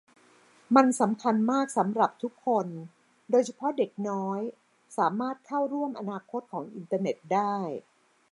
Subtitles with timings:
[0.75, 2.67] มันสำคัญมากสำหรับทุกคน
[3.31, 4.41] โดยเฉพาะเด็กน้อย
[4.97, 7.55] สามารถเข้าร่วมอนาคตของอินเทอร์เน็ตได้